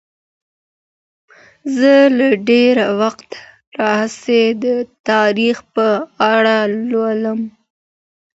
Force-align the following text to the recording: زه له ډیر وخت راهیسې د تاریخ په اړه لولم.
زه 1.77 1.95
له 2.17 2.29
ډیر 2.49 2.75
وخت 3.01 3.29
راهیسې 3.79 4.41
د 4.63 4.65
تاریخ 5.09 5.57
په 5.75 5.87
اړه 6.33 6.57
لولم. 6.89 7.39